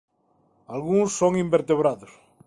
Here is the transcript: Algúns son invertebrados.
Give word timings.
Algúns 0.75 1.11
son 1.19 1.33
invertebrados. 1.45 2.11